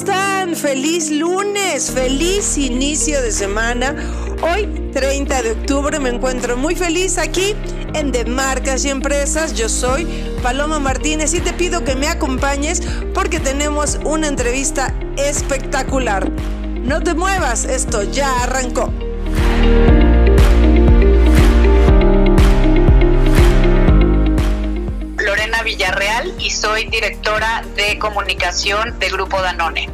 [0.00, 0.54] Están?
[0.54, 3.94] Feliz lunes, feliz inicio de semana.
[4.42, 7.54] Hoy, 30 de octubre, me encuentro muy feliz aquí
[7.94, 9.54] en De Marcas y Empresas.
[9.54, 10.06] Yo soy
[10.42, 12.82] Paloma Martínez y te pido que me acompañes
[13.14, 16.30] porque tenemos una entrevista espectacular.
[16.82, 18.92] No te muevas, esto ya arrancó.
[25.66, 29.90] Villarreal y soy directora de comunicación de Grupo Danone.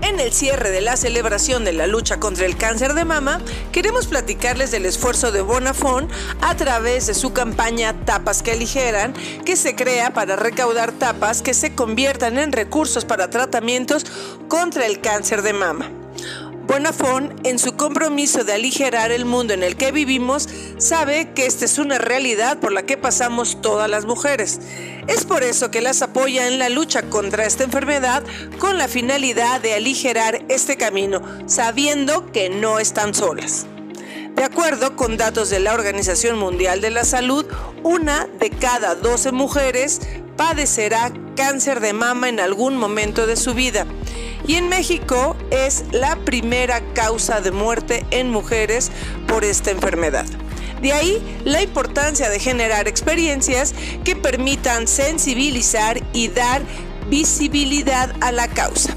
[0.00, 4.06] En el cierre de la celebración de la lucha contra el cáncer de mama, queremos
[4.06, 6.08] platicarles del esfuerzo de Bonafón
[6.40, 9.12] a través de su campaña Tapas que aligeran,
[9.44, 14.06] que se crea para recaudar tapas que se conviertan en recursos para tratamientos
[14.48, 15.99] contra el cáncer de mama.
[16.70, 21.64] Bonafón, en su compromiso de aligerar el mundo en el que vivimos, sabe que esta
[21.64, 24.60] es una realidad por la que pasamos todas las mujeres.
[25.08, 28.22] Es por eso que las apoya en la lucha contra esta enfermedad
[28.60, 33.66] con la finalidad de aligerar este camino, sabiendo que no están solas.
[34.36, 37.46] De acuerdo con datos de la Organización Mundial de la Salud,
[37.82, 40.02] una de cada 12 mujeres
[40.36, 43.86] padecerá cáncer de mama en algún momento de su vida.
[44.46, 48.90] Y en México es la primera causa de muerte en mujeres
[49.26, 50.26] por esta enfermedad.
[50.80, 53.74] De ahí la importancia de generar experiencias
[54.04, 56.62] que permitan sensibilizar y dar
[57.08, 58.96] visibilidad a la causa.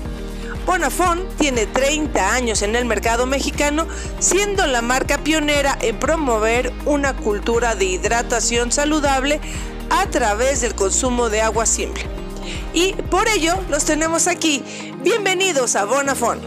[0.65, 3.85] Bonafón tiene 30 años en el mercado mexicano,
[4.19, 9.41] siendo la marca pionera en promover una cultura de hidratación saludable
[9.89, 12.03] a través del consumo de agua simple.
[12.73, 14.63] Y por ello los tenemos aquí.
[15.03, 16.39] Bienvenidos a Bonafón.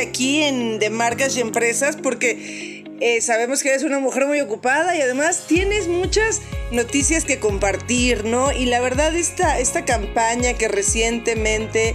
[0.00, 4.96] Aquí en De Marcas y Empresas porque eh, sabemos que eres una mujer muy ocupada
[4.96, 6.40] y además tienes muchas
[6.72, 8.50] noticias que compartir, ¿no?
[8.50, 11.94] Y la verdad esta, esta campaña que recientemente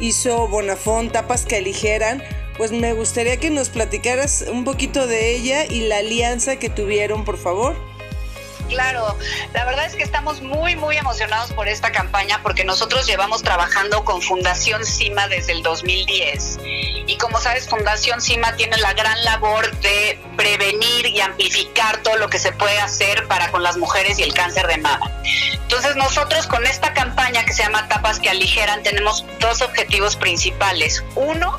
[0.00, 2.22] hizo Bonafón, Tapas que Aligeran,
[2.58, 7.24] pues me gustaría que nos platicaras un poquito de ella y la alianza que tuvieron,
[7.24, 7.93] por favor.
[8.74, 9.16] Claro,
[9.52, 14.04] la verdad es que estamos muy, muy emocionados por esta campaña porque nosotros llevamos trabajando
[14.04, 16.58] con Fundación CIMA desde el 2010.
[17.06, 22.28] Y como sabes, Fundación CIMA tiene la gran labor de prevenir y amplificar todo lo
[22.28, 25.08] que se puede hacer para con las mujeres y el cáncer de mama.
[25.52, 31.04] Entonces nosotros con esta campaña que se llama Tapas que Aligeran tenemos dos objetivos principales.
[31.14, 31.56] Uno,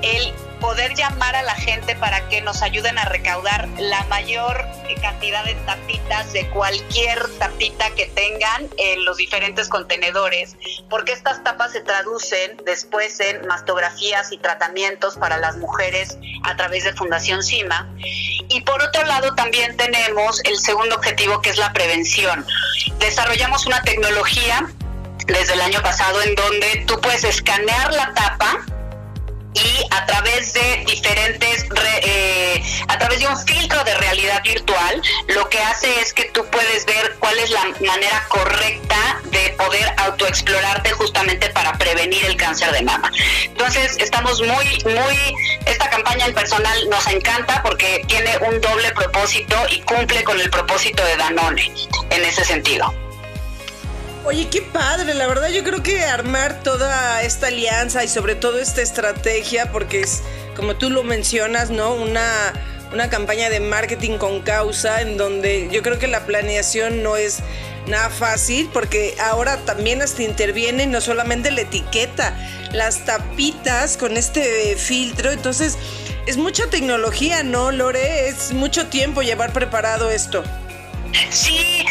[0.00, 0.32] el
[0.66, 4.66] poder llamar a la gente para que nos ayuden a recaudar la mayor
[5.00, 10.56] cantidad de tapitas de cualquier tapita que tengan en los diferentes contenedores,
[10.90, 16.82] porque estas tapas se traducen después en mastografías y tratamientos para las mujeres a través
[16.82, 17.88] de Fundación CIMA.
[18.48, 22.44] Y por otro lado también tenemos el segundo objetivo que es la prevención.
[22.98, 24.68] Desarrollamos una tecnología
[25.28, 28.66] desde el año pasado en donde tú puedes escanear la tapa
[29.56, 31.66] y a través de diferentes,
[32.02, 36.44] eh, a través de un filtro de realidad virtual, lo que hace es que tú
[36.50, 42.70] puedes ver cuál es la manera correcta de poder autoexplorarte justamente para prevenir el cáncer
[42.72, 43.10] de mama.
[43.44, 45.34] Entonces, estamos muy, muy,
[45.64, 50.50] esta campaña en personal nos encanta porque tiene un doble propósito y cumple con el
[50.50, 51.72] propósito de Danone
[52.10, 53.05] en ese sentido.
[54.26, 58.58] Oye, qué padre, la verdad yo creo que armar toda esta alianza y sobre todo
[58.58, 60.20] esta estrategia, porque es,
[60.56, 61.94] como tú lo mencionas, ¿no?
[61.94, 62.52] Una,
[62.92, 67.38] una campaña de marketing con causa en donde yo creo que la planeación no es
[67.86, 72.36] nada fácil porque ahora también hasta interviene no solamente la etiqueta,
[72.72, 75.78] las tapitas con este filtro, entonces
[76.26, 78.26] es mucha tecnología, ¿no, Lore?
[78.26, 80.42] Es mucho tiempo llevar preparado esto.
[81.30, 81.84] Sí,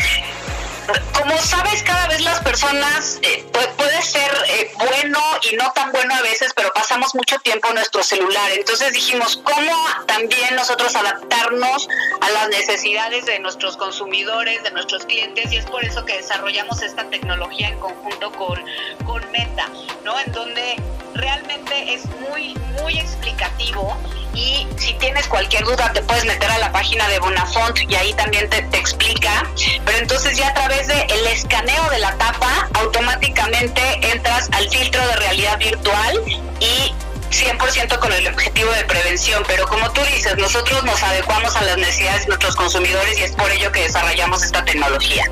[1.14, 3.46] como sabes, cada vez las personas eh,
[3.78, 7.76] puede ser eh, bueno y no tan bueno a veces, pero pasamos mucho tiempo en
[7.76, 8.52] nuestro celular.
[8.52, 9.74] Entonces dijimos, ¿cómo
[10.06, 11.88] también nosotros adaptarnos
[12.22, 15.52] a las necesidades de nuestros consumidores, de nuestros clientes?
[15.52, 18.64] Y es por eso que desarrollamos esta tecnología en conjunto con,
[19.06, 19.68] con Meta,
[20.04, 20.20] ¿no?
[20.20, 20.76] En donde
[21.16, 23.98] realmente es muy, muy explicativo
[24.34, 28.14] y si tienes cualquier duda te puedes meter a la página de Bonafont y ahí
[28.14, 29.50] también te, te explica.
[29.86, 33.82] Pero entonces ya a través del de escaneo de la tapa automáticamente
[34.12, 36.22] entras al filtro de realidad virtual
[36.60, 36.94] y
[37.32, 41.78] 100% con el objetivo de prevención, pero como tú dices, nosotros nos adecuamos a las
[41.78, 45.26] necesidades de nuestros consumidores y es por ello que desarrollamos esta tecnología.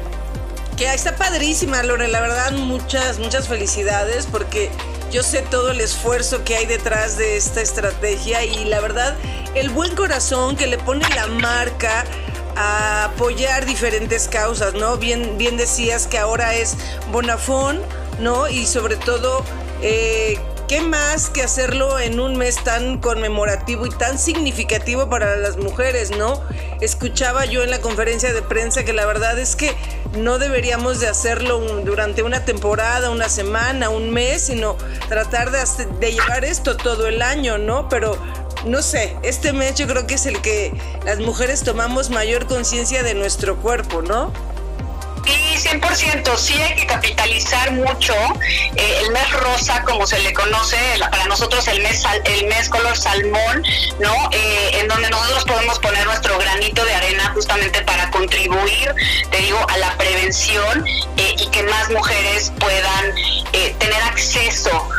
[0.75, 4.71] Que está padrísima, Lore, la verdad, muchas, muchas felicidades porque
[5.13, 9.15] yo sé todo el esfuerzo que hay detrás de esta estrategia y la verdad,
[9.53, 12.03] el buen corazón que le pone la marca
[12.55, 14.97] a apoyar diferentes causas, ¿no?
[14.97, 16.75] Bien, bien decías que ahora es
[17.11, 17.79] Bonafón,
[18.19, 18.49] ¿no?
[18.49, 19.45] Y sobre todo,
[19.83, 25.57] eh, ¿qué más que hacerlo en un mes tan conmemorativo y tan significativo para las
[25.57, 26.41] mujeres, ¿no?
[26.81, 29.73] Escuchaba yo en la conferencia de prensa que la verdad es que
[30.17, 34.77] no deberíamos de hacerlo durante una temporada, una semana, un mes, sino
[35.09, 35.59] tratar de,
[35.99, 37.89] de llevar esto todo el año, ¿no?
[37.89, 38.17] Pero
[38.65, 40.73] no sé, este mes yo creo que es el que
[41.05, 44.31] las mujeres tomamos mayor conciencia de nuestro cuerpo, ¿no?
[45.25, 48.13] Sí, 100%, sí hay que capitalizar mucho
[48.75, 50.77] eh, el mes rosa, como se le conoce,
[51.11, 53.63] para nosotros el mes el mes color salmón,
[53.99, 54.13] ¿no?
[54.31, 58.93] Eh, en donde nosotros podemos poner nuestro granito de arena justamente para contribuir,
[59.31, 60.85] te digo, a la prevención
[61.17, 63.13] eh, y que más mujeres puedan
[63.79, 64.89] tener acceso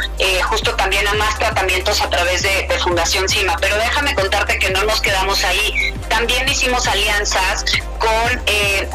[0.44, 3.56] justo también a más tratamientos a través de, de Fundación CIMA.
[3.60, 5.92] Pero déjame contarte que no nos quedamos ahí.
[6.08, 7.64] También hicimos alianzas
[7.98, 8.42] con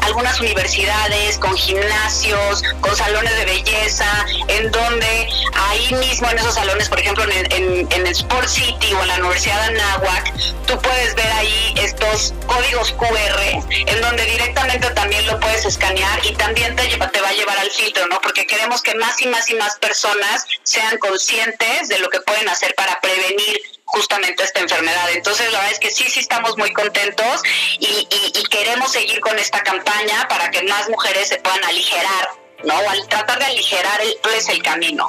[0.02, 6.88] algunas universidades con gimnasios, con salones de belleza, en donde ahí mismo en esos salones,
[6.88, 10.32] por ejemplo en, el Sport City o en la Universidad de Anáhuac,
[10.66, 13.40] tú puedes ver ahí estos códigos QR,
[13.70, 17.70] en donde directamente también lo puedes escanear y también te, te va a llevar al
[17.70, 18.20] filtro, ¿no?
[18.20, 22.48] Porque queremos que más y más y más personas sean conscientes de lo que pueden
[22.48, 25.10] hacer para prevenir justamente esta enfermedad.
[25.12, 27.42] Entonces, la verdad es que sí, sí estamos muy contentos
[27.78, 28.06] y,
[28.50, 32.28] queremos seguir con esta campaña para que más mujeres se puedan aligerar,
[32.64, 32.74] ¿no?
[32.90, 35.08] Al tratar de aligerar el, pues, el camino.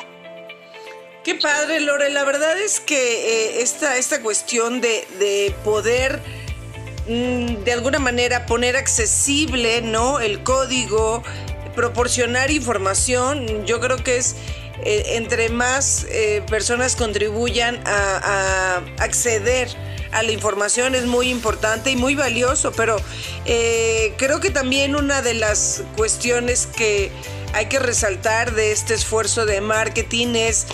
[1.23, 2.09] Qué padre, Lore.
[2.11, 6.21] La verdad es que eh, esta, esta cuestión de, de poder
[7.07, 10.19] mm, de alguna manera poner accesible, ¿no?
[10.19, 11.23] El código,
[11.75, 14.35] proporcionar información, yo creo que es
[14.83, 19.69] eh, entre más eh, personas contribuyan a, acceder
[20.11, 22.97] a la información es muy importante y muy valioso, pero
[23.45, 27.11] eh, creo que también una de las cuestiones que
[27.53, 30.65] hay que resaltar de este esfuerzo de marketing es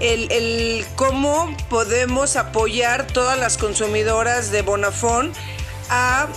[0.00, 5.32] el, cómo podemos apoyar todas las consumidoras de Bonafón
[5.90, 6.28] a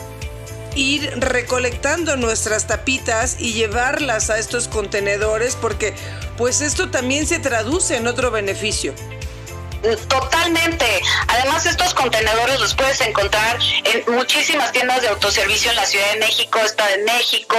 [0.76, 5.94] ir recolectando nuestras tapitas y llevarlas a estos contenedores porque
[6.38, 8.94] pues esto también se traduce en otro beneficio.
[10.08, 11.02] Totalmente.
[11.28, 16.20] Además, estos contenedores los puedes encontrar en muchísimas tiendas de autoservicio en la Ciudad de
[16.20, 17.56] México, Estado de México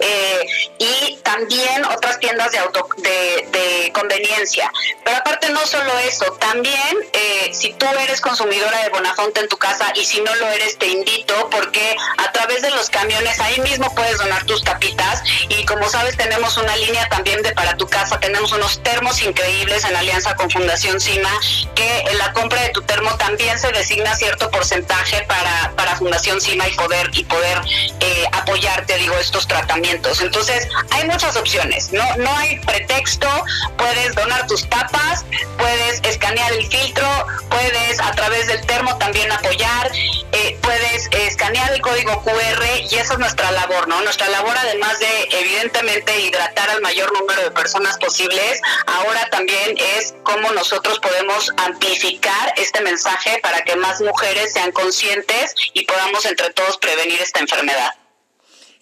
[0.00, 0.46] eh,
[0.78, 4.70] y también otras tiendas de, auto, de, conveniencia.
[5.04, 9.56] Pero aparte, no solo eso, también eh, si tú eres consumidora de Bonafonte en tu
[9.56, 13.60] casa y si no lo eres, te invito porque a través de los camiones ahí
[13.60, 17.86] mismo puedes donar tus tapitas y como sabes, tenemos una línea también de para tu
[17.86, 21.40] casa, tenemos unos termos increíbles en alianza con Fundación CIMA
[21.74, 26.40] que en la compra de tu termo también se designa cierto porcentaje para, para Fundación
[26.40, 27.60] CIMA y poder, y poder
[28.06, 30.20] eh, apoyarte, digo, estos tratamientos.
[30.20, 33.28] Entonces, hay muchas opciones, no, no hay pretexto,
[33.76, 35.24] puedes donar tus tapas,
[35.58, 37.08] puedes escanear el filtro,
[37.50, 39.90] puedes a través del termo también apoyar,
[40.32, 44.00] eh, puedes escanear el código QR y esa es nuestra labor, ¿no?
[44.02, 50.14] Nuestra labor, además de evidentemente hidratar al mayor número de personas posibles, ahora también es
[50.22, 56.50] cómo nosotros podemos amplificar este mensaje para que más mujeres sean conscientes y podamos entre
[56.50, 57.95] todos prevenir esta enfermedad.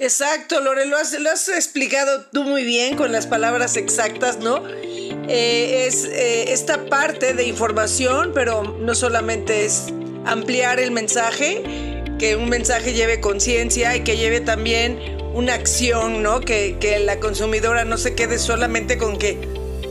[0.05, 4.63] Exacto, Lore, lo has, explicado tú muy bien con las palabras exactas, ¿no?
[4.69, 9.87] Eh, es eh, esta parte de información, pero no solamente es
[10.27, 11.63] ampliar el mensaje,
[12.19, 14.99] que un mensaje lleve conciencia y que lleve también
[15.33, 16.41] una acción, ¿no?
[16.41, 19.39] Que, que la consumidora no se quede solamente con que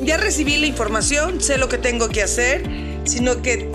[0.04, 2.62] ya recibí la información, sé lo que tengo que hacer,
[3.04, 3.68] sino que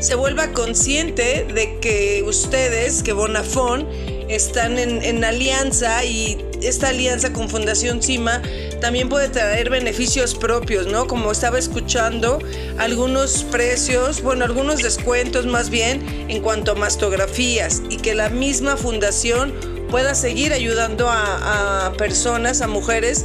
[0.00, 3.88] se vuelva consciente de que ustedes, que Bonafón,
[4.28, 8.42] están en, alianza y esta alianza con Fundación CIMA
[8.80, 11.06] también puede traer beneficios propios, ¿no?
[11.06, 12.38] Como estaba escuchando,
[12.78, 18.76] algunos precios, bueno, algunos descuentos más bien en cuanto a mastografías y que la misma
[18.76, 19.54] fundación
[19.90, 23.24] pueda seguir ayudando a, personas, a mujeres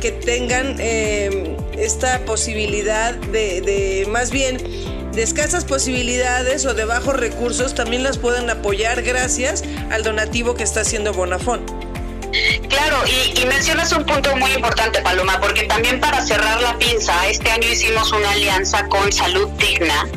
[0.00, 4.58] que tengan eh, esta posibilidad de más bien
[5.12, 10.62] de escasas posibilidades o de bajos recursos también las pueden apoyar gracias al donativo que
[10.62, 11.89] está haciendo Bonafón.
[12.70, 17.50] Claro, y, mencionas un punto muy importante, Paloma, porque también para cerrar la pinza, este
[17.50, 20.08] año hicimos una alianza con Salud Digna,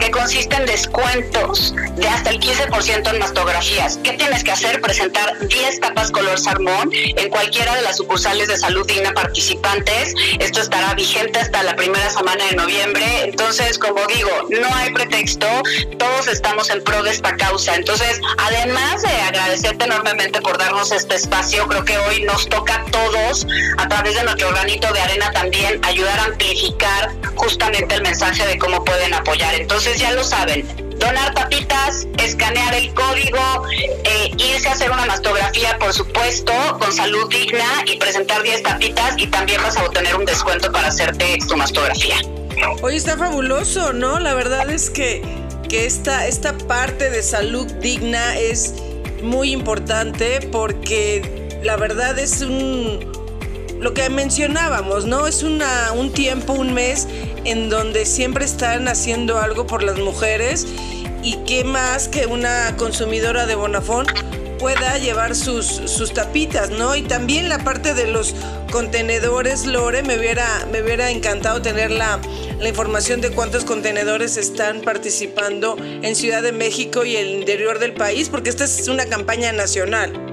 [0.00, 3.98] que consiste en descuentos de hasta el 15% en mastografías.
[4.04, 4.80] ¿Qué tienes que hacer?
[4.80, 10.14] Presentar 10 tapas color salmón en cualquiera de las sucursales de Salud Digna participantes.
[10.38, 13.04] Esto estará vigente hasta la primera semana de noviembre.
[13.24, 15.48] Entonces, como digo, no hay pretexto,
[15.98, 17.74] todos estamos en pro de esta causa.
[17.74, 22.84] Entonces, además de agradecerte enormemente por darnos este espacio, creo que hoy nos toca a
[22.90, 23.46] todos,
[23.78, 28.58] a través de nuestro granito de arena también, ayudar a amplificar justamente el mensaje de
[28.58, 29.54] cómo pueden apoyar.
[29.54, 30.66] Entonces, ya lo saben,
[30.98, 33.66] donar tapitas, escanear el código,
[34.04, 39.14] eh, irse a hacer una mastografía, por supuesto, con salud digna y presentar 10 tapitas
[39.16, 42.16] y también vas a obtener un descuento para hacerte tu mastografía.
[42.82, 44.18] Hoy está fabuloso, ¿no?
[44.18, 45.22] La verdad es que,
[45.68, 48.74] que esta, esta parte de salud digna es
[49.22, 52.98] muy importante porque la verdad es un
[53.80, 55.26] lo que mencionábamos, ¿no?
[55.26, 57.06] Es una, un tiempo, un mes
[57.44, 60.66] en donde siempre están haciendo algo por las mujeres
[61.22, 64.06] y qué más que una consumidora de Bonafón
[64.58, 66.96] pueda llevar sus, sus tapitas, ¿no?
[66.96, 68.34] Y también la parte de los
[68.72, 72.20] contenedores, Lore, me hubiera, me hubiera encantado tener la,
[72.58, 77.94] la información de cuántos contenedores están participando en Ciudad de México y el interior del
[77.94, 80.27] país, porque esta es una campaña nacional.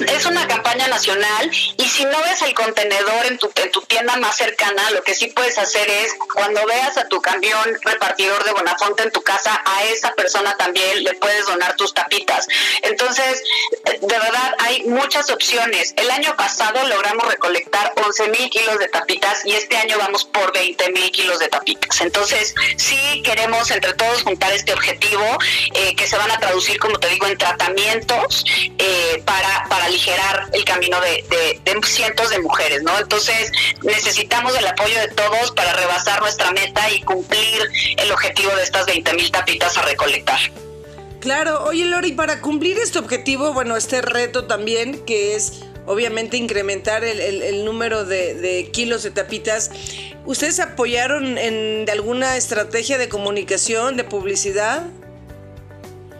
[0.00, 4.16] Es, una campaña nacional y si no ves el contenedor en tu, en tu tienda
[4.16, 8.52] más cercana, lo que sí puedes hacer es cuando veas a tu camión repartidor de
[8.52, 12.46] Bonafonte en tu casa, a esa persona también le puedes donar tus tapitas.
[12.82, 13.42] Entonces,
[13.84, 15.92] de verdad, hay muchas opciones.
[15.96, 20.52] El año pasado logramos recolectar 11 mil kilos de tapitas y este año vamos por
[20.52, 22.00] 20 mil kilos de tapitas.
[22.00, 25.38] Entonces, sí queremos entre todos juntar este objetivo
[25.74, 28.44] eh, que se van a traducir, como te digo, en tratamientos
[28.78, 32.98] eh, para, aligerar el camino de, cientos de mujeres, ¿no?
[32.98, 33.50] Entonces
[33.82, 37.62] necesitamos el apoyo de todos para rebasar nuestra meta y cumplir
[37.96, 40.38] el objetivo de estas 20 mil tapitas a recolectar.
[41.20, 47.04] Claro, oye Lori, para cumplir este objetivo, bueno, este reto también, que es obviamente incrementar
[47.04, 49.70] el, número de, de, kilos de tapitas,
[50.24, 54.84] ¿ustedes apoyaron en alguna estrategia de comunicación, de publicidad?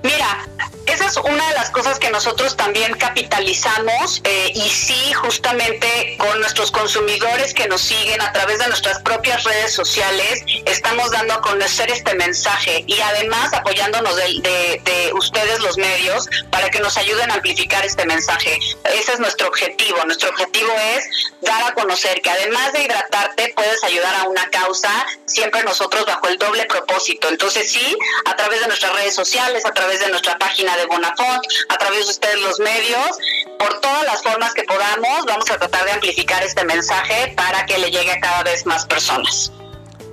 [0.03, 0.47] Mira,
[0.87, 6.41] esa es una de las cosas que nosotros también capitalizamos eh, y sí, justamente con
[6.41, 11.41] nuestros consumidores que nos siguen a través de nuestras propias redes sociales, estamos dando a
[11.41, 17.35] conocer este mensaje y además apoyándonos de, ustedes los medios para que nos ayuden a
[17.35, 18.59] amplificar este mensaje.
[18.85, 19.99] Ese es nuestro objetivo.
[20.05, 21.05] Nuestro objetivo es
[21.43, 24.91] dar a conocer que además de hidratarte puedes ayudar a una causa,
[25.27, 27.29] siempre nosotros bajo el doble propósito.
[27.29, 31.79] Entonces sí, a través de nuestras redes sociales, a de nuestra página de Bonafont, a
[31.79, 33.19] través de ustedes los medios,
[33.59, 37.79] por todas las formas que podamos, vamos a tratar de amplificar este mensaje para que
[37.79, 39.53] le llegue a cada vez más personas.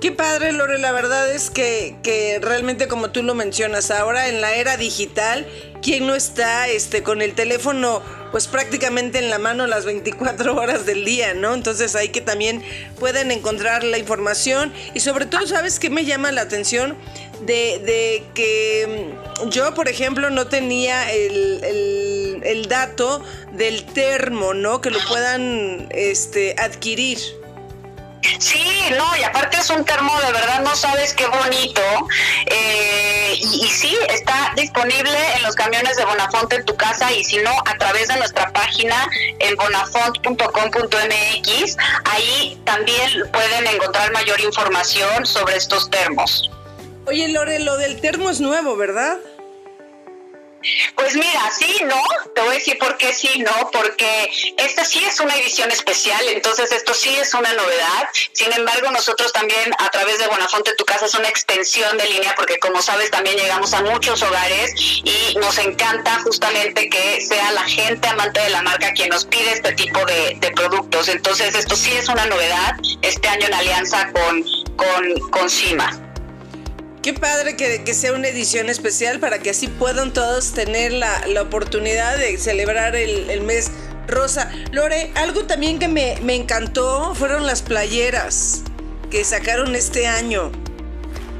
[0.00, 4.40] Qué padre, Lore, la verdad es que, que, realmente como tú lo mencionas, ahora en
[4.40, 5.46] la era digital,
[5.82, 10.86] ¿quién no está este, con el teléfono pues prácticamente en la mano las 24 horas
[10.86, 11.54] del día, ¿no?
[11.54, 12.62] Entonces hay que también
[12.98, 16.96] pueden encontrar la información y sobre todo, ¿sabes qué me llama la atención?
[17.40, 24.80] De, que mm, yo, por ejemplo, no tenía el, el dato del termo, ¿no?
[24.80, 27.18] Que lo puedan este, adquirir.
[28.38, 28.62] Sí,
[28.96, 31.80] no, y aparte es un termo de verdad, no sabes qué bonito.
[32.46, 37.38] Eh, y, sí, está disponible en los camiones de Bonafont en tu casa y si
[37.38, 45.56] no, a través de nuestra página en bonafont.com.mx, ahí también pueden encontrar mayor información sobre
[45.56, 46.50] estos termos.
[47.10, 49.18] Oye, Lore, lo del termo es nuevo, ¿verdad?
[50.94, 52.00] Pues mira, sí, no,
[52.36, 56.20] te voy a decir por qué sí, no, porque esta sí es una edición especial,
[56.28, 58.08] entonces esto sí es una novedad.
[58.32, 62.32] Sin embargo, nosotros también a través de Buenafonte Tu Casa es una extensión de línea,
[62.36, 67.64] porque como sabes también llegamos a muchos hogares y nos encanta justamente que sea la
[67.64, 71.08] gente amante de la marca quien nos pide este tipo de, productos.
[71.08, 74.44] Entonces esto sí es una novedad este año en alianza con,
[74.76, 76.09] con, con CIMA.
[77.02, 82.18] Qué padre que, sea una edición especial para que así puedan todos tener la, oportunidad
[82.18, 83.70] de celebrar el, mes
[84.06, 84.50] rosa.
[84.70, 88.62] Lore, algo también que me, encantó fueron las playeras
[89.10, 90.52] que sacaron este año.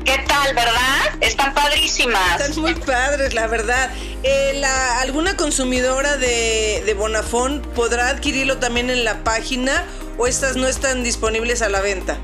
[0.07, 1.14] ¿Qué tal, verdad?
[1.21, 2.40] Están padrísimas.
[2.40, 3.90] Están muy padres, la verdad.
[4.23, 4.62] Eh,
[5.00, 9.85] ¿Alguna consumidora de, de Bonafón podrá adquirirlo también en la página
[10.17, 12.19] o estas no están disponibles a la venta?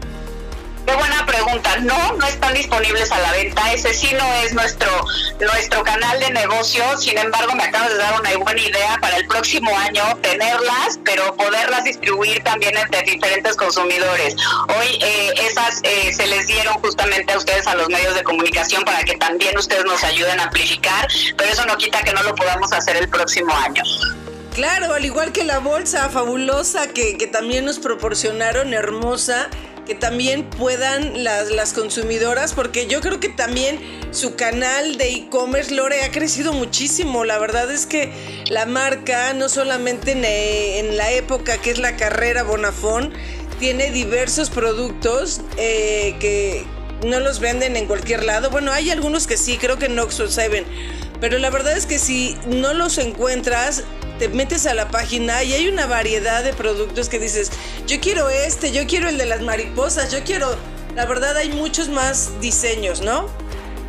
[0.87, 1.77] Qué buena pregunta.
[1.79, 3.73] No, no están disponibles a la venta.
[3.73, 4.89] Ese sí no es nuestro
[5.41, 6.83] nuestro canal de negocio.
[6.99, 11.35] Sin embargo, me acabas de dar una buena idea para el próximo año tenerlas, pero
[11.37, 14.37] poderlas distribuir también entre diferentes consumidores.
[14.79, 18.85] Hoy eh, esas eh, se les dieron justamente a ustedes a los medios de comunicación
[18.85, 22.35] para que también ustedes nos ayuden a amplificar, pero eso no quita que no lo
[22.35, 23.83] podamos hacer el próximo año.
[24.55, 29.51] Claro, al igual que la bolsa fabulosa que, que también nos proporcionaron, hermosa
[29.87, 35.75] que también puedan las, las consumidoras, porque yo creo que también su canal de e-commerce
[35.75, 37.25] Lore ha crecido muchísimo.
[37.25, 38.13] La verdad es que
[38.51, 43.13] la marca, no solamente en, en la época que es la carrera Bonafón,
[43.59, 46.65] tiene diversos productos eh, que
[47.05, 48.51] no los venden en cualquier lado.
[48.51, 50.65] Bueno, hay algunos que sí, creo que en Oxford 7.
[51.21, 53.85] Pero la verdad es que si no los encuentras,
[54.19, 57.51] te metes a la página y hay una variedad de productos que dices,
[57.87, 60.57] yo quiero este, yo quiero el de las mariposas, yo quiero,
[60.95, 63.29] la verdad hay muchos más diseños, ¿no?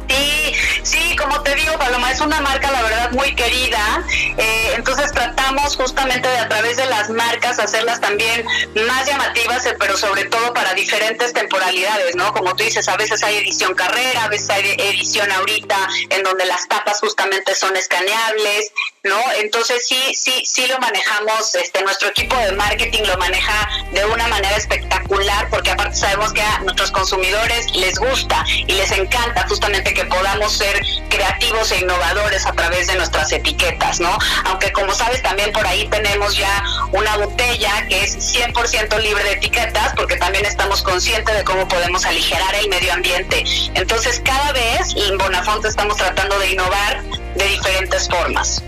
[0.09, 0.53] Sí,
[0.87, 4.03] sí, como te digo, Paloma, es una marca, la verdad, muy querida.
[4.37, 8.45] Eh, entonces tratamos justamente de a través de las marcas hacerlas también
[8.87, 12.31] más llamativas, eh, pero sobre todo para diferentes temporalidades, ¿no?
[12.33, 15.77] Como tú dices, a veces hay edición carrera, a veces hay edición ahorita,
[16.09, 18.71] en donde las tapas justamente son escaneables,
[19.03, 19.19] ¿no?
[19.41, 24.27] Entonces sí, sí, sí lo manejamos, este, nuestro equipo de marketing lo maneja de una
[24.27, 29.93] manera espectacular, porque aparte sabemos que a nuestros consumidores les gusta y les encanta justamente
[29.93, 30.76] que podamos ser
[31.09, 34.17] creativos e innovadores a través de nuestras etiquetas, ¿no?
[34.45, 39.31] Aunque como sabes también por ahí tenemos ya una botella que es 100% libre de
[39.33, 43.43] etiquetas porque también estamos conscientes de cómo podemos aligerar el medio ambiente.
[43.73, 47.03] Entonces cada vez en Bonafonte estamos tratando de innovar
[47.35, 48.63] de diferentes formas.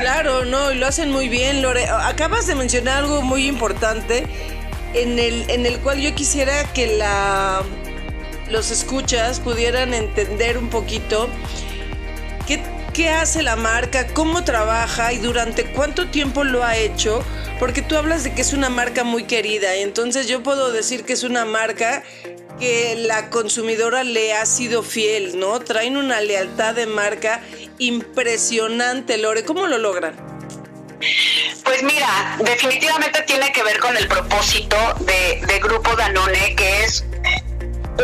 [0.00, 1.88] Claro, no, y lo hacen muy bien, Lore.
[1.88, 4.26] Acabas de mencionar algo muy importante
[4.94, 7.62] en el, en el cual yo quisiera que la
[8.50, 11.28] los escuchas pudieran entender un poquito
[12.46, 17.22] qué, hace la marca, cómo trabaja y durante cuánto tiempo lo ha hecho,
[17.58, 21.12] porque tú hablas de que es una marca muy querida, entonces yo puedo decir que
[21.12, 22.02] es una marca
[22.58, 25.60] que la consumidora le ha sido fiel, ¿no?
[25.60, 27.42] Traen una lealtad de marca
[27.78, 29.44] impresionante, Lore.
[29.44, 30.16] ¿Cómo lo logran?
[31.64, 37.04] Pues mira, definitivamente tiene que ver con el propósito de Grupo Danone, que es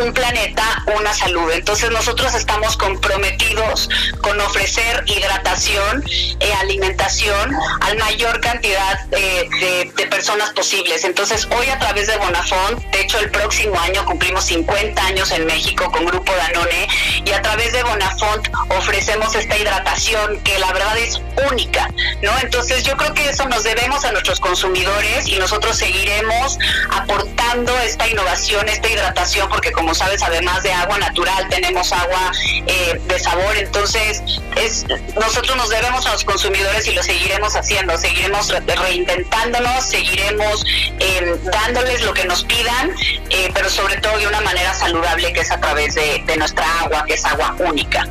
[0.01, 1.51] un planeta, una salud.
[1.51, 3.89] Entonces nosotros estamos comprometidos
[4.21, 6.03] con ofrecer hidratación,
[6.39, 9.47] e alimentación al mayor cantidad eh,
[9.95, 11.03] de, personas posibles.
[11.03, 15.45] Entonces hoy a través de Bonafont, de hecho el próximo año cumplimos 50 años en
[15.45, 16.87] México con Grupo Danone
[17.25, 21.19] y a través de Bonafont ofrecemos esta hidratación que la verdad es
[21.51, 21.89] única,
[22.21, 22.31] ¿no?
[22.41, 26.57] Entonces yo creo que eso nos debemos a nuestros consumidores y nosotros seguiremos
[26.91, 32.31] aportando esta innovación, esta hidratación, porque como sabes, además de agua natural, tenemos agua
[32.67, 33.55] eh, de sabor.
[33.57, 34.21] Entonces,
[34.55, 37.97] es, nosotros nos debemos a los consumidores y lo seguiremos haciendo.
[37.97, 40.65] Seguiremos reinventándonos, seguiremos
[40.99, 42.91] eh, dándoles lo que nos pidan,
[43.29, 47.05] eh, pero sobre todo de una manera saludable, que es a través de, nuestra agua,
[47.05, 48.07] que es agua única.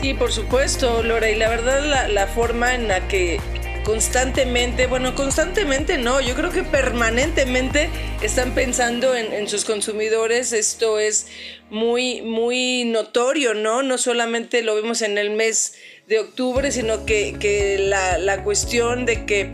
[0.00, 3.40] Sí, por supuesto, Lora, y la verdad la, la forma en la que
[3.82, 7.90] constantemente, bueno, constantemente no, yo creo que permanentemente
[8.22, 11.26] están pensando en, sus consumidores, esto es
[11.68, 13.82] muy, muy notorio, ¿no?
[13.82, 15.74] No solamente lo vemos en el mes
[16.06, 19.52] de octubre, sino que, que la, la cuestión de que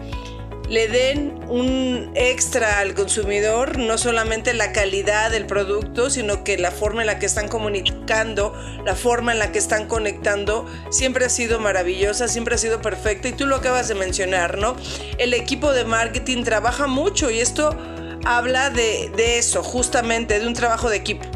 [0.69, 6.71] le den un extra al consumidor, no solamente la calidad del producto, sino que la
[6.71, 11.29] forma en la que están comunicando, la forma en la que están conectando, siempre ha
[11.29, 13.29] sido maravillosa, siempre ha sido perfecta.
[13.29, 14.77] Y tú lo acabas de mencionar, ¿no?
[15.19, 17.77] El equipo de marketing trabaja mucho y esto
[18.25, 21.34] habla de, de eso, justamente, de un trabajo de equipo.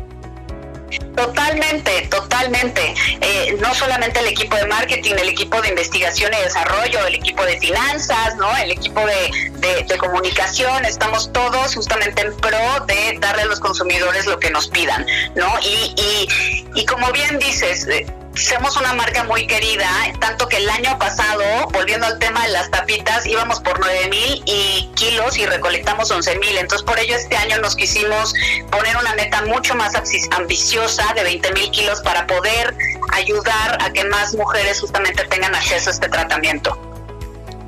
[1.18, 2.94] Totalmente, totalmente.
[3.20, 7.44] Eh, no solamente el equipo de marketing, el equipo de investigación y desarrollo, el equipo
[7.44, 8.56] de finanzas, ¿no?
[8.58, 14.26] El equipo de, de, comunicación, estamos todos justamente en pro de darle a los consumidores
[14.26, 15.04] lo que nos pidan,
[15.34, 15.52] ¿no?
[15.60, 18.06] Y, y, y como bien dices, eh,
[18.38, 19.88] somos una marca muy querida,
[20.20, 24.42] tanto que el año pasado, volviendo al tema de las tapitas, íbamos por 9 mil
[24.46, 26.56] y kilos y recolectamos 11 mil.
[26.56, 28.32] Entonces, por ello, este año nos quisimos
[28.70, 29.92] poner una meta mucho más
[30.30, 32.74] ambiciosa de 20 mil kilos para poder
[33.12, 36.87] ayudar a que más mujeres justamente tengan acceso a este tratamiento.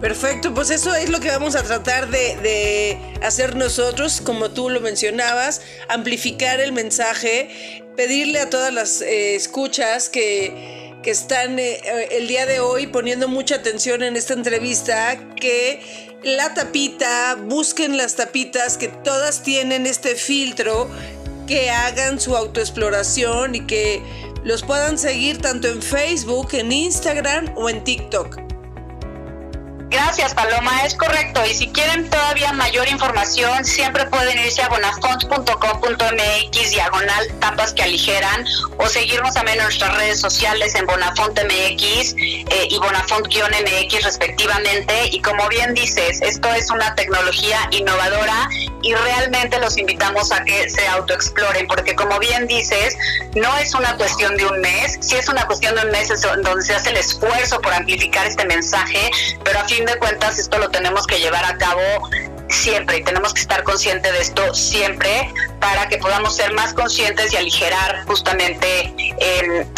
[0.01, 4.81] Perfecto, pues eso es lo que vamos a tratar de, hacer nosotros, como tú lo
[4.81, 5.61] mencionabas,
[5.91, 11.81] amplificar el mensaje, pedirle a todas las eh, escuchas que, que están eh,
[12.13, 15.83] el día de hoy poniendo mucha atención en esta entrevista, que
[16.23, 20.91] la tapita, busquen las tapitas, que todas tienen este filtro
[21.47, 24.03] que hagan su autoexploración y que
[24.45, 28.50] los puedan seguir tanto en Facebook, en Instagram o en TikTok.
[29.91, 31.45] Gracias, Paloma, es correcto.
[31.45, 38.45] Y si quieren todavía mayor información, siempre pueden irse a bonafont.com.mx, diagonal tapas que aligeran,
[38.79, 45.09] o seguirnos también en nuestras redes sociales en BonafontMX eh, y Bonafont-MX respectivamente.
[45.11, 48.49] Y como bien dices, esto es una tecnología innovadora
[48.83, 52.97] y realmente los invitamos a que se autoexploren, porque como bien dices,
[53.35, 56.09] no es una cuestión de un mes, sí es una cuestión de un mes
[56.43, 59.11] donde se hace el esfuerzo por amplificar este mensaje,
[59.45, 61.81] pero a fin de cuentas esto lo tenemos que llevar a cabo
[62.49, 67.33] siempre y tenemos que estar conscientes de esto siempre para que podamos ser más conscientes
[67.33, 68.93] y aligerar justamente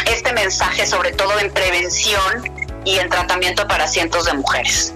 [0.06, 2.50] este mensaje, sobre todo en prevención
[2.84, 4.92] y en tratamiento para cientos de mujeres.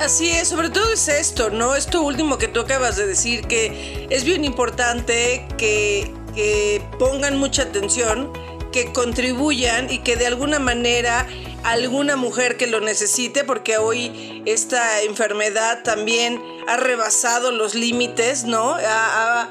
[0.00, 1.74] Así es, sobre todo es esto, ¿no?
[1.74, 7.62] Esto último que tú acabas de decir, que es bien importante que, que pongan mucha
[7.62, 8.30] atención,
[8.72, 11.26] que contribuyan y que de alguna manera
[11.70, 18.76] alguna mujer que lo necesite, porque hoy esta enfermedad también ha rebasado los límites, ¿no?
[18.78, 19.50] Ha,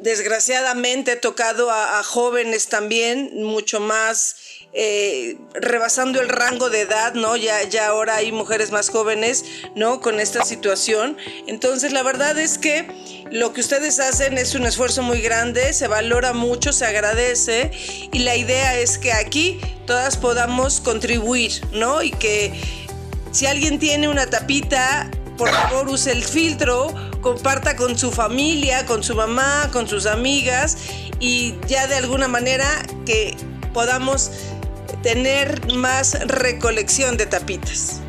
[0.00, 4.34] desgraciadamente tocado a, jóvenes también, mucho más
[4.74, 7.36] eh, rebasando el rango de edad, ¿no?
[7.36, 10.00] Ya, ya ahora hay mujeres más jóvenes, ¿no?
[10.00, 11.16] Con esta situación.
[11.46, 12.86] Entonces, la verdad es que
[13.30, 17.70] lo que ustedes hacen es un esfuerzo muy grande, se valora mucho, se agradece
[18.12, 22.02] y la idea es que aquí todas podamos contribuir, ¿no?
[22.02, 22.52] Y que
[23.30, 29.02] si alguien tiene una tapita, por favor use el filtro, comparta con su familia, con
[29.02, 30.76] su mamá, con sus amigas
[31.20, 32.66] y ya de alguna manera
[33.06, 33.36] que
[33.72, 34.30] podamos
[35.02, 38.01] tener más recolección de tapitas.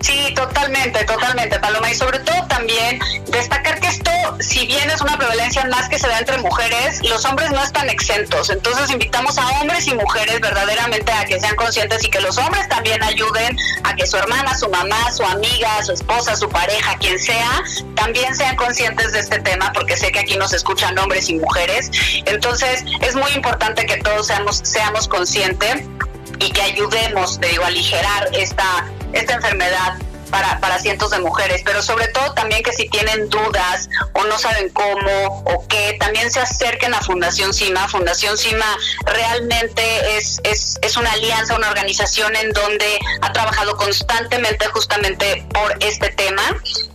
[0.00, 1.90] Sí, totalmente, totalmente, Paloma.
[1.90, 4.10] Y sobre todo también destacar que esto,
[4.40, 7.88] si bien es una prevalencia más que se da entre mujeres, los hombres no están
[7.90, 8.48] exentos.
[8.48, 12.66] Entonces invitamos a hombres y mujeres verdaderamente a que sean conscientes y que los hombres
[12.68, 17.18] también ayuden a que su hermana, su mamá, su amiga, su esposa, su pareja, quien
[17.18, 17.62] sea,
[17.94, 21.90] también sean conscientes de este tema, porque sé que aquí nos escuchan hombres y mujeres.
[22.24, 25.84] Entonces es muy importante que todos seamos, seamos conscientes
[26.38, 29.98] y que ayudemos, te digo, a aligerar esta esta enfermedad
[30.30, 34.38] para, para cientos de mujeres, pero sobre todo también que si tienen dudas o no
[34.38, 37.88] saben cómo o qué, también se acerquen a Fundación CIMA.
[37.88, 39.82] Fundación CIMA realmente
[40.16, 46.10] es, es, es una alianza, una organización en donde ha trabajado constantemente justamente por este
[46.10, 46.42] tema.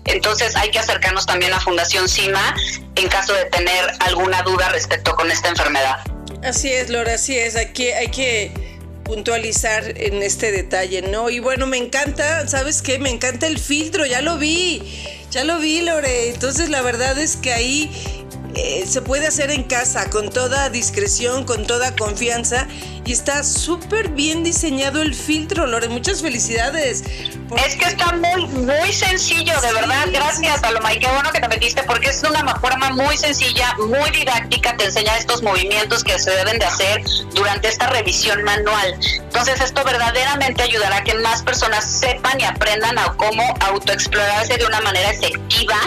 [0.06, 2.56] Entonces hay que acercarnos también a Fundación CIMA
[2.96, 6.00] en caso de tener alguna duda respecto con esta enfermedad.
[6.44, 7.56] Así es, Laura, así es.
[7.56, 8.65] Aquí hay que
[9.06, 11.30] puntualizar en este detalle, ¿no?
[11.30, 13.00] Y bueno, me encanta, ¿sabes qué?
[13.00, 14.82] Me encanta el filtro, ya lo vi,
[15.32, 16.30] ya lo vi, Lore.
[16.30, 17.90] Entonces la verdad es que ahí
[18.56, 22.68] eh, se puede hacer en casa con toda discreción, con toda confianza
[23.06, 25.90] y está súper bien diseñado el filtro, Lore.
[25.90, 27.04] Muchas felicidades.
[27.64, 30.08] Es que está muy, muy sencillo, de verdad.
[30.12, 30.94] Gracias, Paloma.
[30.94, 34.76] Y qué bueno que te metiste porque es una forma muy sencilla, muy didáctica.
[34.76, 37.04] Te enseña estos movimientos que se deben de hacer
[37.36, 38.96] durante esta revisión manual.
[39.04, 44.66] Entonces, esto verdaderamente ayudará a que más personas sepan y aprendan a cómo autoexplorarse de
[44.66, 45.78] una manera efectiva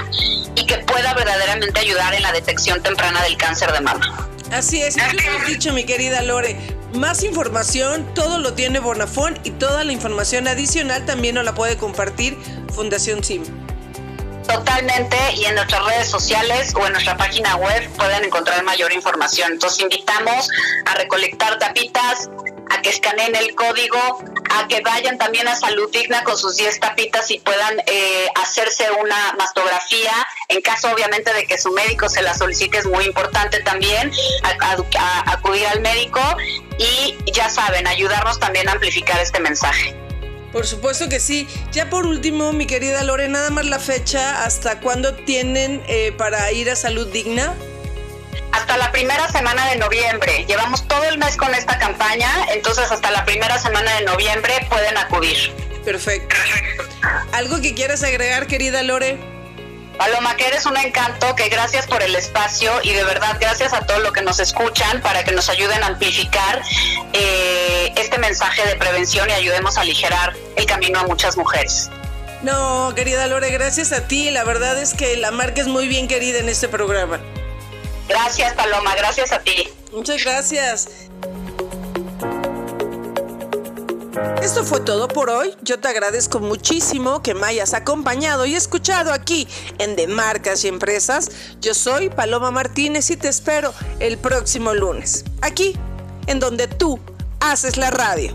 [1.28, 4.28] verdaderamente ayudar en la detección temprana del cáncer de mama.
[4.52, 6.56] Así es, ya lo has dicho, mi querida Lore.
[6.94, 11.76] Más información, todo lo tiene Bonafón y toda la información adicional también nos la puede
[11.76, 12.36] compartir
[12.74, 13.42] Fundación SIM.
[14.48, 19.52] Totalmente, y en nuestras redes sociales o en nuestra página web pueden encontrar mayor información.
[19.52, 20.48] Entonces invitamos
[20.86, 22.30] a recolectar tapitas,
[22.78, 26.80] a que escaneen el código, a que vayan también a Salud Digna con sus 10
[26.80, 30.12] tapitas y puedan eh, hacerse una mastografía.
[30.48, 34.12] En caso, obviamente, de que su médico se la solicite, es muy importante también
[35.26, 36.20] acudir al médico
[36.78, 39.94] y ya saben, ayudarnos también a amplificar este mensaje.
[40.52, 41.46] Por supuesto que sí.
[41.72, 46.50] Ya por último, mi querida Lore, nada más la fecha, ¿hasta cuándo tienen eh, para
[46.52, 47.54] ir a Salud Digna?
[48.52, 50.44] Hasta la primera semana de noviembre.
[50.46, 54.96] Llevamos todo el mes con esta campaña, entonces hasta la primera semana de noviembre pueden
[54.96, 55.52] acudir.
[55.84, 56.36] Perfecto.
[57.32, 59.18] ¿Algo que quieras agregar, querida Lore?
[59.98, 63.80] Paloma, que eres un encanto, que gracias por el espacio y de verdad gracias a
[63.80, 66.62] todos los que nos escuchan para que nos ayuden a amplificar
[67.12, 71.90] eh, este mensaje de prevención y ayudemos a aligerar el camino a muchas mujeres.
[72.42, 74.30] No, querida Lore, gracias a ti.
[74.30, 77.18] La verdad es que la marca es muy bien querida en este programa.
[78.08, 79.68] Gracias, Paloma, gracias a ti.
[79.92, 80.88] Muchas gracias.
[84.42, 85.54] Esto fue todo por hoy.
[85.62, 89.46] Yo te agradezco muchísimo que me hayas acompañado y escuchado aquí
[89.78, 91.30] en De Marcas y Empresas.
[91.60, 95.76] Yo soy Paloma Martínez y te espero el próximo lunes, aquí
[96.26, 96.98] en donde tú
[97.40, 98.34] haces la radio.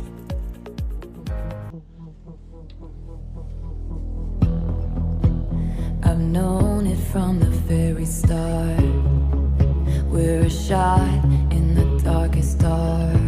[6.06, 8.93] I've known it from the very start.
[10.14, 13.23] We're a shot in the darkest dark.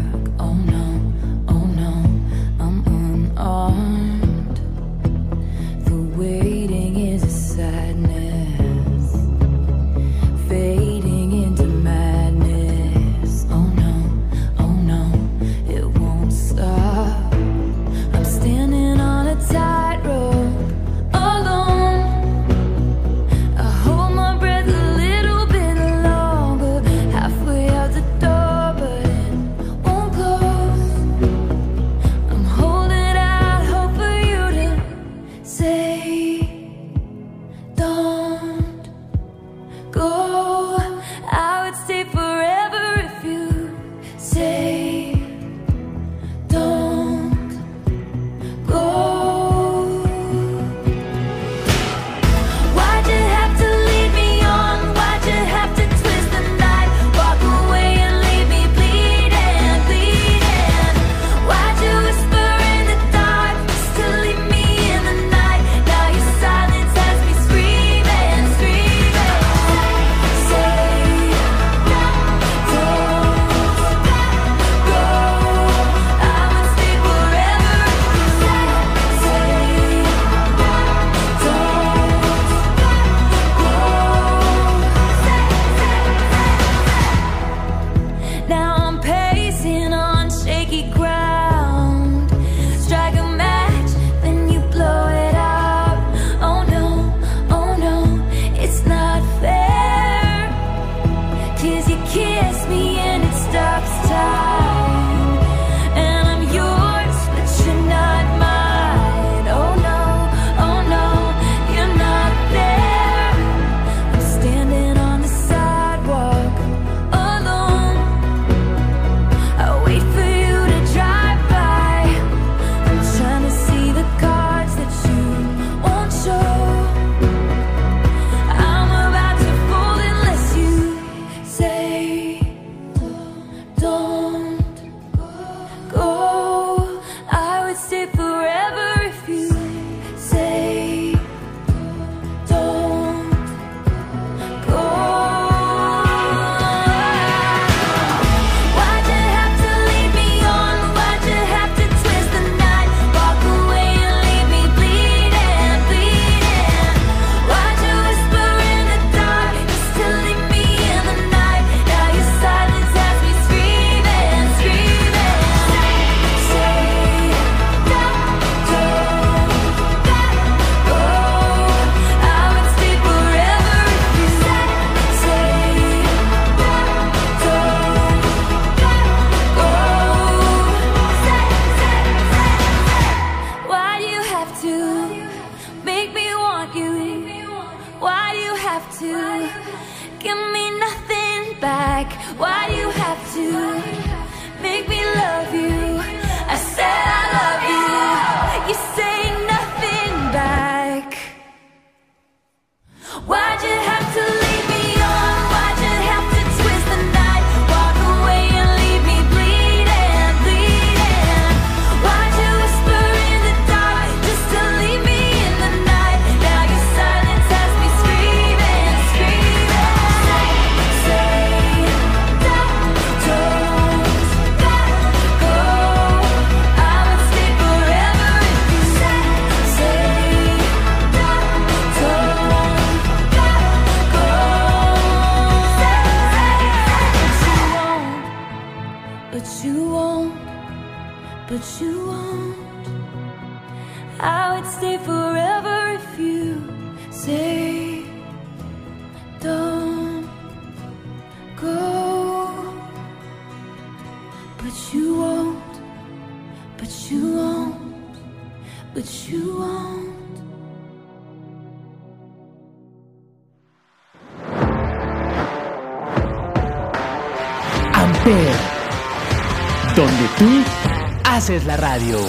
[271.66, 272.20] La radio.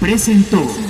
[0.00, 0.89] Presentó.